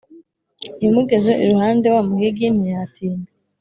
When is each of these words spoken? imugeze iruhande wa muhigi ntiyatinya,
imugeze 0.85 1.31
iruhande 1.43 1.87
wa 1.95 2.01
muhigi 2.09 2.47
ntiyatinya, 2.57 3.29